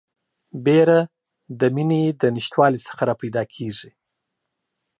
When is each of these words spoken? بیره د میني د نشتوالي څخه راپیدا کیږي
بیره 0.65 0.99
د 1.59 1.61
میني 1.75 2.03
د 2.21 2.23
نشتوالي 2.35 2.79
څخه 2.87 3.01
راپیدا 3.09 3.43
کیږي 3.53 3.91